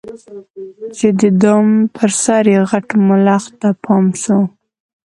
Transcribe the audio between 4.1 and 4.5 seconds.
سو